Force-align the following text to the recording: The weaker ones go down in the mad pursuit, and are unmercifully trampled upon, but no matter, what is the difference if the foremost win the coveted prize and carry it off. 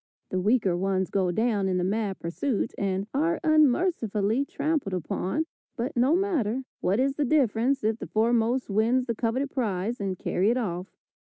The 0.29 0.39
weaker 0.39 0.75
ones 0.75 1.11
go 1.11 1.29
down 1.29 1.67
in 1.69 1.77
the 1.77 1.83
mad 1.83 2.17
pursuit, 2.17 2.73
and 2.75 3.05
are 3.13 3.39
unmercifully 3.43 4.45
trampled 4.45 4.95
upon, 4.95 5.45
but 5.77 5.95
no 5.95 6.15
matter, 6.15 6.63
what 6.79 6.99
is 6.99 7.17
the 7.17 7.23
difference 7.23 7.83
if 7.83 7.99
the 7.99 8.07
foremost 8.07 8.67
win 8.67 9.03
the 9.03 9.13
coveted 9.13 9.51
prize 9.51 9.99
and 10.01 10.17
carry 10.17 10.49
it 10.49 10.57
off. 10.57 10.87